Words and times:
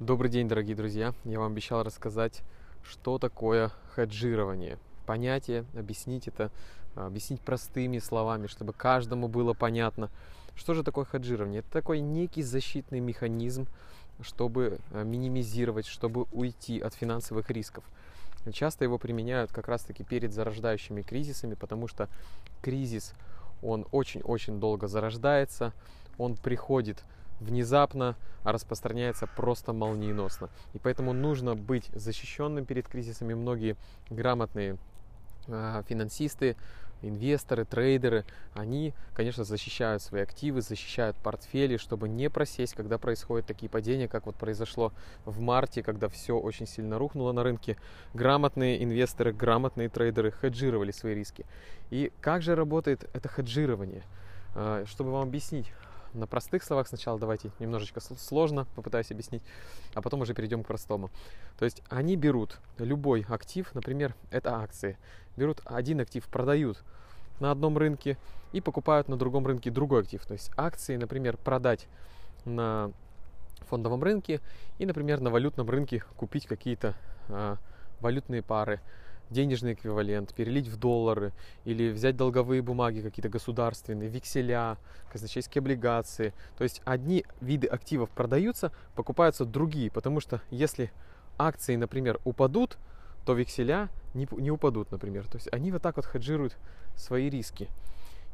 Добрый 0.00 0.30
день, 0.30 0.46
дорогие 0.46 0.76
друзья. 0.76 1.12
Я 1.24 1.40
вам 1.40 1.50
обещал 1.50 1.82
рассказать, 1.82 2.42
что 2.84 3.18
такое 3.18 3.72
хеджирование. 3.96 4.78
Понятие, 5.06 5.64
объяснить 5.76 6.28
это, 6.28 6.52
объяснить 6.94 7.40
простыми 7.40 7.98
словами, 7.98 8.46
чтобы 8.46 8.72
каждому 8.72 9.26
было 9.26 9.54
понятно, 9.54 10.08
что 10.54 10.74
же 10.74 10.84
такое 10.84 11.04
хеджирование. 11.04 11.60
Это 11.60 11.72
такой 11.72 11.98
некий 11.98 12.44
защитный 12.44 13.00
механизм, 13.00 13.66
чтобы 14.20 14.78
э, 14.92 15.02
минимизировать, 15.02 15.86
чтобы 15.86 16.26
уйти 16.30 16.78
от 16.78 16.94
финансовых 16.94 17.50
рисков. 17.50 17.82
Часто 18.52 18.84
его 18.84 18.98
применяют 18.98 19.50
как 19.50 19.66
раз-таки 19.66 20.04
перед 20.04 20.32
зарождающими 20.32 21.02
кризисами, 21.02 21.54
потому 21.54 21.88
что 21.88 22.08
кризис, 22.62 23.14
он 23.62 23.84
очень-очень 23.90 24.60
долго 24.60 24.86
зарождается, 24.86 25.72
он 26.18 26.36
приходит 26.36 27.02
внезапно, 27.40 28.16
а 28.44 28.52
распространяется 28.52 29.26
просто 29.26 29.72
молниеносно. 29.72 30.48
И 30.74 30.78
поэтому 30.78 31.12
нужно 31.12 31.54
быть 31.54 31.88
защищенным 31.94 32.64
перед 32.64 32.88
кризисами. 32.88 33.34
Многие 33.34 33.76
грамотные 34.10 34.78
э, 35.46 35.82
финансисты, 35.88 36.56
инвесторы, 37.02 37.64
трейдеры, 37.64 38.24
они, 38.54 38.94
конечно, 39.14 39.44
защищают 39.44 40.02
свои 40.02 40.22
активы, 40.22 40.62
защищают 40.62 41.16
портфели, 41.16 41.76
чтобы 41.76 42.08
не 42.08 42.28
просесть, 42.28 42.74
когда 42.74 42.98
происходят 42.98 43.46
такие 43.46 43.68
падения, 43.68 44.08
как 44.08 44.26
вот 44.26 44.36
произошло 44.36 44.92
в 45.24 45.40
марте, 45.40 45.82
когда 45.82 46.08
все 46.08 46.36
очень 46.36 46.66
сильно 46.66 46.98
рухнуло 46.98 47.32
на 47.32 47.42
рынке. 47.42 47.76
Грамотные 48.14 48.82
инвесторы, 48.82 49.32
грамотные 49.32 49.88
трейдеры 49.88 50.32
хеджировали 50.32 50.90
свои 50.90 51.14
риски. 51.14 51.46
И 51.90 52.12
как 52.20 52.42
же 52.42 52.54
работает 52.54 53.08
это 53.14 53.28
хеджирование? 53.28 54.02
А, 54.54 54.84
чтобы 54.86 55.12
вам 55.12 55.28
объяснить, 55.28 55.72
на 56.14 56.26
простых 56.26 56.62
словах 56.62 56.88
сначала 56.88 57.18
давайте 57.18 57.50
немножечко 57.58 58.00
сложно 58.00 58.66
попытаюсь 58.74 59.10
объяснить, 59.10 59.42
а 59.94 60.02
потом 60.02 60.20
уже 60.20 60.34
перейдем 60.34 60.64
к 60.64 60.66
простому. 60.66 61.10
То 61.58 61.64
есть 61.64 61.82
они 61.88 62.16
берут 62.16 62.58
любой 62.78 63.26
актив, 63.28 63.72
например, 63.74 64.14
это 64.30 64.56
акции, 64.56 64.96
берут 65.36 65.60
один 65.64 66.00
актив, 66.00 66.26
продают 66.26 66.82
на 67.40 67.50
одном 67.50 67.78
рынке 67.78 68.16
и 68.52 68.60
покупают 68.60 69.08
на 69.08 69.16
другом 69.16 69.46
рынке 69.46 69.70
другой 69.70 70.02
актив. 70.02 70.24
То 70.24 70.32
есть 70.32 70.50
акции, 70.56 70.96
например, 70.96 71.36
продать 71.36 71.86
на 72.44 72.90
фондовом 73.68 74.02
рынке 74.02 74.40
и, 74.78 74.86
например, 74.86 75.20
на 75.20 75.30
валютном 75.30 75.68
рынке 75.68 76.02
купить 76.16 76.46
какие-то 76.46 76.94
а, 77.28 77.56
валютные 78.00 78.42
пары 78.42 78.80
денежный 79.30 79.74
эквивалент, 79.74 80.34
перелить 80.34 80.68
в 80.68 80.76
доллары 80.76 81.32
или 81.64 81.90
взять 81.90 82.16
долговые 82.16 82.62
бумаги 82.62 83.00
какие-то 83.00 83.28
государственные, 83.28 84.08
векселя, 84.08 84.78
казначейские 85.12 85.60
облигации. 85.60 86.32
То 86.56 86.64
есть 86.64 86.80
одни 86.84 87.24
виды 87.40 87.66
активов 87.66 88.10
продаются, 88.10 88.72
покупаются 88.94 89.44
другие, 89.44 89.90
потому 89.90 90.20
что 90.20 90.40
если 90.50 90.90
акции, 91.38 91.76
например, 91.76 92.20
упадут, 92.24 92.78
то 93.24 93.34
векселя 93.34 93.88
не, 94.14 94.26
не 94.32 94.50
упадут, 94.50 94.90
например. 94.90 95.26
То 95.26 95.36
есть 95.36 95.48
они 95.52 95.70
вот 95.70 95.82
так 95.82 95.96
вот 95.96 96.06
хеджируют 96.06 96.56
свои 96.96 97.28
риски. 97.28 97.68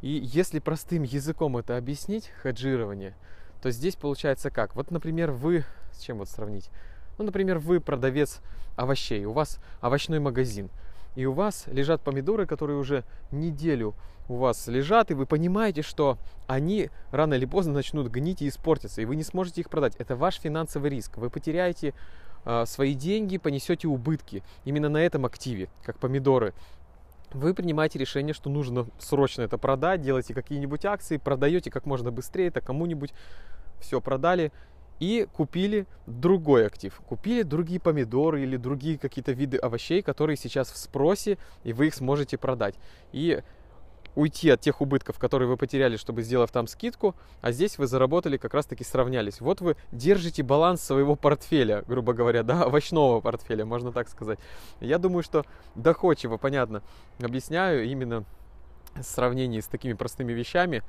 И 0.00 0.08
если 0.08 0.58
простым 0.58 1.02
языком 1.02 1.56
это 1.56 1.76
объяснить, 1.76 2.30
хеджирование, 2.42 3.14
то 3.62 3.70
здесь 3.70 3.96
получается 3.96 4.50
как? 4.50 4.76
Вот, 4.76 4.90
например, 4.90 5.30
вы, 5.30 5.64
с 5.92 6.00
чем 6.00 6.18
вот 6.18 6.28
сравнить? 6.28 6.68
Ну, 7.16 7.24
например, 7.24 7.58
вы 7.58 7.80
продавец 7.80 8.40
овощей, 8.76 9.24
у 9.24 9.32
вас 9.32 9.58
овощной 9.80 10.18
магазин, 10.18 10.68
и 11.14 11.26
у 11.26 11.32
вас 11.32 11.64
лежат 11.66 12.02
помидоры, 12.02 12.46
которые 12.46 12.78
уже 12.78 13.04
неделю 13.30 13.94
у 14.28 14.36
вас 14.36 14.66
лежат, 14.68 15.10
и 15.10 15.14
вы 15.14 15.26
понимаете, 15.26 15.82
что 15.82 16.18
они 16.46 16.90
рано 17.10 17.34
или 17.34 17.44
поздно 17.44 17.74
начнут 17.74 18.08
гнить 18.08 18.42
и 18.42 18.48
испортиться, 18.48 19.02
и 19.02 19.04
вы 19.04 19.16
не 19.16 19.22
сможете 19.22 19.60
их 19.60 19.68
продать. 19.68 19.96
Это 19.96 20.16
ваш 20.16 20.36
финансовый 20.36 20.90
риск. 20.90 21.18
Вы 21.18 21.30
потеряете 21.30 21.94
э, 22.44 22.64
свои 22.66 22.94
деньги, 22.94 23.38
понесете 23.38 23.88
убытки 23.88 24.42
именно 24.64 24.88
на 24.88 24.98
этом 24.98 25.26
активе, 25.26 25.68
как 25.84 25.98
помидоры. 25.98 26.54
Вы 27.32 27.52
принимаете 27.52 27.98
решение, 27.98 28.32
что 28.32 28.48
нужно 28.48 28.86
срочно 28.98 29.42
это 29.42 29.58
продать, 29.58 30.00
делаете 30.00 30.34
какие-нибудь 30.34 30.84
акции, 30.84 31.16
продаете 31.16 31.70
как 31.70 31.84
можно 31.84 32.12
быстрее 32.12 32.46
это 32.46 32.60
кому-нибудь, 32.60 33.12
все 33.80 34.00
продали, 34.00 34.52
и 35.00 35.26
купили 35.32 35.86
другой 36.06 36.66
актив. 36.66 36.94
Купили 37.06 37.42
другие 37.42 37.80
помидоры 37.80 38.42
или 38.42 38.56
другие 38.56 38.98
какие-то 38.98 39.32
виды 39.32 39.56
овощей, 39.56 40.02
которые 40.02 40.36
сейчас 40.36 40.70
в 40.70 40.76
спросе, 40.76 41.38
и 41.64 41.72
вы 41.72 41.88
их 41.88 41.94
сможете 41.94 42.38
продать. 42.38 42.74
И 43.12 43.42
уйти 44.14 44.50
от 44.50 44.60
тех 44.60 44.80
убытков, 44.80 45.18
которые 45.18 45.48
вы 45.48 45.56
потеряли, 45.56 45.96
чтобы 45.96 46.22
сделав 46.22 46.50
там 46.52 46.68
скидку, 46.68 47.16
а 47.40 47.50
здесь 47.50 47.78
вы 47.78 47.86
заработали, 47.86 48.36
как 48.36 48.54
раз 48.54 48.66
таки 48.66 48.84
сравнялись. 48.84 49.40
Вот 49.40 49.60
вы 49.60 49.76
держите 49.90 50.42
баланс 50.42 50.82
своего 50.82 51.16
портфеля, 51.16 51.82
грубо 51.88 52.12
говоря, 52.12 52.42
да, 52.42 52.66
овощного 52.66 53.20
портфеля, 53.20 53.64
можно 53.64 53.92
так 53.92 54.08
сказать. 54.08 54.38
Я 54.80 54.98
думаю, 54.98 55.22
что 55.24 55.44
доходчиво, 55.74 56.36
понятно, 56.36 56.82
объясняю 57.20 57.84
именно 57.86 58.24
в 58.94 59.02
сравнении 59.02 59.58
с 59.58 59.66
такими 59.66 59.94
простыми 59.94 60.32
вещами. 60.32 60.82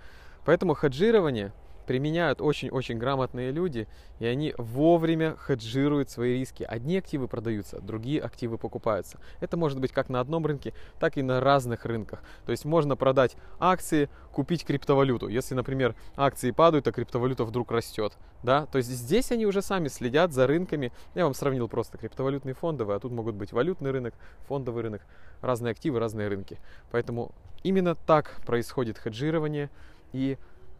Поэтому 0.46 0.76
хеджирование– 0.76 1.52
применяют 1.86 2.42
очень-очень 2.42 2.98
грамотные 2.98 3.52
люди, 3.52 3.88
и 4.20 4.26
они 4.26 4.54
вовремя 4.58 5.36
хеджируют 5.48 6.10
свои 6.10 6.40
риски. 6.40 6.64
Одни 6.64 6.98
активы 6.98 7.28
продаются, 7.28 7.80
другие 7.80 8.22
активы 8.22 8.58
покупаются. 8.58 9.20
Это 9.40 9.58
может 9.58 9.80
быть 9.80 9.92
как 9.92 10.10
на 10.10 10.20
одном 10.20 10.46
рынке, 10.46 10.74
так 11.00 11.18
и 11.18 11.22
на 11.22 11.40
разных 11.40 11.86
рынках. 11.86 12.24
То 12.46 12.52
есть 12.52 12.66
можно 12.66 12.96
продать 12.96 13.36
акции, 13.60 14.10
купить 14.32 14.66
криптовалюту. 14.66 15.28
Если, 15.28 15.56
например, 15.56 15.96
акции 16.16 16.52
падают, 16.52 16.88
а 16.88 16.92
криптовалюта 16.92 17.46
вдруг 17.46 17.72
растет. 17.72 18.18
Да? 18.44 18.66
То 18.66 18.78
есть 18.78 18.90
здесь 18.90 19.32
они 19.32 19.46
уже 19.46 19.62
сами 19.62 19.88
следят 19.88 20.34
за 20.34 20.48
рынками. 20.48 20.92
Я 21.14 21.24
вам 21.24 21.34
сравнил 21.34 21.68
просто 21.68 21.98
криптовалютные 21.98 22.54
фондовые, 22.54 22.98
а 22.98 23.00
тут 23.00 23.12
могут 23.12 23.36
быть 23.36 23.52
валютный 23.54 23.92
рынок, 23.92 24.14
фондовый 24.48 24.84
рынок, 24.84 25.02
разные 25.42 25.72
активы, 25.72 26.00
разные 26.00 26.28
рынки. 26.28 26.60
Поэтому 26.92 27.32
именно 27.64 27.96
так 27.96 28.42
происходит 28.46 28.98
хеджирование. 28.98 29.70
И 30.14 30.38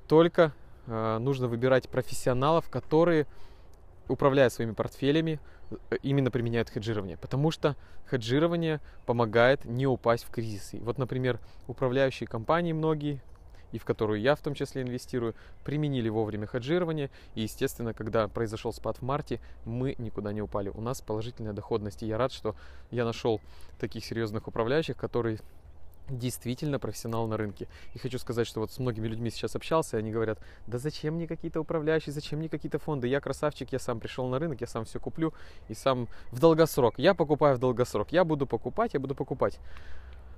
только 0.08 0.54
нужно 0.88 1.48
выбирать 1.48 1.90
профессионалов, 1.90 2.70
которые, 2.70 3.28
управляя 4.08 4.50
своими 4.50 4.72
портфелями, 4.72 5.40
э, 5.90 5.98
именно 6.04 6.32
применяют 6.32 6.70
хеджирование. 6.70 7.18
Потому 7.18 7.52
что 7.52 7.76
хеджирование 8.10 8.82
помогает 9.06 9.66
не 9.66 9.88
упасть 9.88 10.26
в 10.26 10.30
кризисы. 10.30 10.80
Вот, 10.80 10.98
например, 10.98 11.40
управляющие 11.68 12.28
компании 12.28 12.74
многие, 12.74 13.22
и 13.72 13.78
в 13.78 13.84
которую 13.84 14.22
я 14.22 14.36
в 14.36 14.42
том 14.42 14.54
числе 14.54 14.84
инвестирую, 14.84 15.36
применили 15.64 16.08
вовремя 16.08 16.48
хеджирование. 16.48 17.10
И, 17.34 17.42
естественно, 17.42 17.94
когда 17.94 18.28
произошел 18.28 18.72
спад 18.72 18.98
в 18.98 19.02
марте, 19.02 19.42
мы 19.66 19.96
никуда 19.98 20.32
не 20.34 20.42
упали. 20.42 20.70
У 20.70 20.82
нас 20.82 21.02
положительная 21.02 21.54
доходность. 21.54 22.04
И 22.04 22.08
я 22.08 22.18
рад, 22.18 22.32
что 22.32 22.56
я 22.92 23.04
нашел 23.04 23.42
таких 23.80 24.06
серьезных 24.06 24.48
управляющих, 24.48 24.96
которые 24.96 25.40
действительно 26.10 26.80
профессионал 26.80 27.28
на 27.28 27.38
рынке. 27.38 27.68
И 27.94 28.00
хочу 28.00 28.20
сказать, 28.20 28.48
что 28.48 28.60
вот 28.60 28.72
с 28.72 28.80
многими 28.80 29.08
людьми 29.08 29.30
сейчас 29.30 29.56
общался, 29.56 29.98
и 29.98 30.00
они 30.00 30.12
говорят, 30.12 30.40
да 30.68 30.78
зачем 30.78 31.16
мне 31.16 31.28
какие-то 31.28 31.60
управляющие, 31.60 32.14
зачем 32.14 32.40
мне 32.40 32.50
какие-то 32.50 32.80
фонды, 32.80 33.08
я 33.08 33.20
красавчик, 33.20 33.72
я 33.72 33.80
сам 33.80 34.00
пришел 34.00 34.28
на 34.28 34.40
рынок, 34.40 34.62
я 34.62 34.68
сам 34.68 34.86
все 34.86 35.00
куплю 35.00 35.34
и 35.68 35.74
сам 35.74 36.08
в 36.32 36.40
долгосрок. 36.40 37.00
Я 37.00 37.14
покупаю 37.14 37.56
в 37.56 37.60
долгосрок, 37.60 38.12
я 38.12 38.24
буду 38.24 38.46
покупать, 38.46 38.94
я 38.94 39.00
буду 39.00 39.16
покупать. 39.16 39.60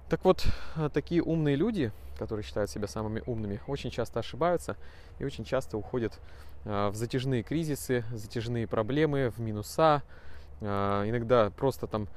Так 0.09 0.23
вот, 0.23 0.45
э, 0.77 0.89
такие 0.93 1.21
умные 1.21 1.57
люди, 1.57 1.91
которые 2.17 2.43
считают 2.45 2.69
себя 2.69 2.87
самыми 2.87 3.21
умными, 3.25 3.59
очень 3.67 3.91
часто 3.91 4.19
ошибаются 4.19 4.77
и 5.19 5.25
очень 5.25 5.43
часто 5.43 5.77
уходят 5.77 6.19
э, 6.63 6.87
в 6.87 6.95
затяжные 6.95 7.43
кризисы, 7.43 8.05
затяжные 8.13 8.67
проблемы, 8.67 9.31
в 9.31 9.39
минуса, 9.39 10.03
э, 10.61 10.65
иногда 11.07 11.49
просто 11.49 11.87
там 11.87 12.07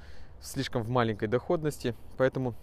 слишком 0.40 0.82
в 0.84 0.88
маленькой 0.88 1.26
доходности. 1.26 1.96
Поэтому 2.16 2.54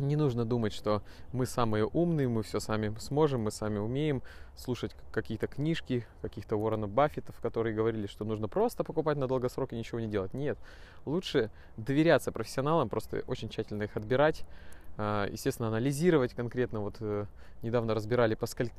не 0.00 0.16
нужно 0.16 0.44
думать, 0.44 0.72
что 0.72 1.02
мы 1.32 1.46
самые 1.46 1.86
умные, 1.86 2.28
мы 2.28 2.42
все 2.42 2.60
сами 2.60 2.94
сможем, 2.98 3.42
мы 3.42 3.50
сами 3.50 3.78
умеем 3.78 4.22
слушать 4.56 4.94
какие-то 5.12 5.46
книжки, 5.46 6.06
каких-то 6.22 6.56
Уоррена 6.56 6.88
Баффетов, 6.88 7.38
которые 7.40 7.74
говорили, 7.74 8.06
что 8.06 8.24
нужно 8.24 8.48
просто 8.48 8.84
покупать 8.84 9.16
на 9.16 9.26
долгосрок 9.26 9.72
и 9.72 9.76
ничего 9.76 10.00
не 10.00 10.08
делать. 10.08 10.34
Нет, 10.34 10.58
лучше 11.06 11.50
доверяться 11.76 12.32
профессионалам, 12.32 12.88
просто 12.88 13.22
очень 13.26 13.48
тщательно 13.48 13.84
их 13.84 13.96
отбирать, 13.96 14.44
естественно, 15.30 15.68
анализировать 15.68 16.34
конкретно. 16.34 16.80
Вот 16.80 16.96
э, 17.00 17.26
недавно 17.62 17.94
разбирали, 17.94 18.34
по, 18.34 18.46
сколь... 18.46 18.70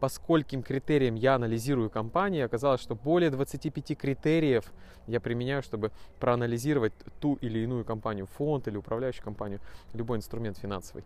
по 0.00 0.08
скольким 0.08 0.62
критериям 0.62 1.14
я 1.14 1.34
анализирую 1.34 1.90
компании. 1.90 2.42
Оказалось, 2.42 2.80
что 2.80 2.94
более 2.94 3.30
25 3.30 3.98
критериев 3.98 4.72
я 5.06 5.20
применяю, 5.20 5.62
чтобы 5.62 5.90
проанализировать 6.20 6.92
ту 7.20 7.34
или 7.40 7.60
иную 7.60 7.84
компанию, 7.84 8.26
фонд 8.26 8.68
или 8.68 8.76
управляющую 8.76 9.24
компанию, 9.24 9.60
любой 9.92 10.18
инструмент 10.18 10.58
финансовый. 10.58 11.04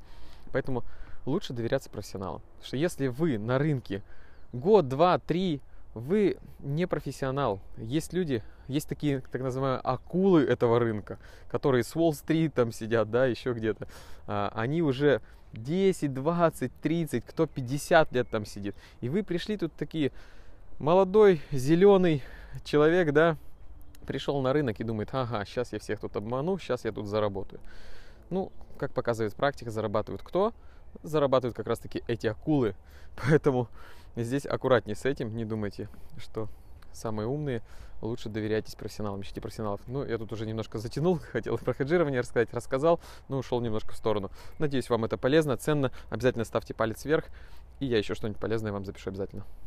Поэтому 0.52 0.84
лучше 1.26 1.52
доверяться 1.52 1.90
профессионалам. 1.90 2.42
Что 2.62 2.76
если 2.76 3.08
вы 3.08 3.38
на 3.38 3.58
рынке 3.58 4.02
год, 4.52 4.88
два, 4.88 5.18
три 5.18 5.60
вы 5.98 6.36
не 6.60 6.86
профессионал. 6.86 7.60
Есть 7.76 8.12
люди, 8.12 8.42
есть 8.66 8.88
такие 8.88 9.22
так 9.32 9.42
называемые 9.42 9.80
акулы 9.80 10.44
этого 10.44 10.78
рынка, 10.78 11.18
которые 11.50 11.84
с 11.84 11.94
Уолл-стрит 11.96 12.54
там 12.54 12.72
сидят, 12.72 13.10
да, 13.10 13.26
еще 13.26 13.52
где-то. 13.52 13.88
А, 14.26 14.52
они 14.54 14.82
уже 14.82 15.20
10, 15.52 16.12
20, 16.12 16.72
30, 16.80 17.24
кто 17.24 17.46
50 17.46 18.12
лет 18.12 18.28
там 18.28 18.44
сидит. 18.44 18.74
И 19.00 19.08
вы 19.08 19.22
пришли 19.22 19.56
тут 19.56 19.72
такие 19.74 20.12
молодой, 20.78 21.40
зеленый 21.50 22.22
человек, 22.64 23.12
да, 23.12 23.36
пришел 24.06 24.40
на 24.40 24.52
рынок 24.52 24.78
и 24.80 24.84
думает, 24.84 25.10
ага, 25.12 25.44
сейчас 25.44 25.72
я 25.72 25.78
всех 25.78 26.00
тут 26.00 26.16
обману, 26.16 26.58
сейчас 26.58 26.84
я 26.84 26.92
тут 26.92 27.06
заработаю. 27.06 27.60
Ну, 28.30 28.52
как 28.78 28.92
показывает 28.92 29.34
практика, 29.34 29.70
зарабатывают 29.70 30.22
кто? 30.22 30.52
Зарабатывают 31.02 31.56
как 31.56 31.66
раз-таки 31.66 32.02
эти 32.06 32.26
акулы. 32.26 32.74
Поэтому 33.22 33.68
здесь 34.16 34.46
аккуратнее 34.46 34.96
с 34.96 35.04
этим, 35.04 35.34
не 35.36 35.44
думайте, 35.44 35.88
что 36.18 36.48
самые 36.92 37.26
умные, 37.26 37.62
лучше 38.00 38.28
доверяйтесь 38.28 38.74
профессионалам, 38.74 39.22
ищите 39.22 39.40
профессионалов. 39.40 39.80
Ну, 39.86 40.04
я 40.04 40.18
тут 40.18 40.32
уже 40.32 40.46
немножко 40.46 40.78
затянул, 40.78 41.18
хотел 41.32 41.58
про 41.58 41.72
хеджирование 41.72 42.20
рассказать, 42.20 42.52
рассказал, 42.52 43.00
но 43.28 43.38
ушел 43.38 43.60
немножко 43.60 43.92
в 43.92 43.96
сторону. 43.96 44.30
Надеюсь, 44.58 44.90
вам 44.90 45.04
это 45.04 45.16
полезно, 45.16 45.56
ценно. 45.56 45.90
Обязательно 46.10 46.44
ставьте 46.44 46.74
палец 46.74 47.04
вверх, 47.04 47.26
и 47.80 47.86
я 47.86 47.98
еще 47.98 48.14
что-нибудь 48.14 48.40
полезное 48.40 48.72
вам 48.72 48.84
запишу 48.84 49.10
обязательно. 49.10 49.44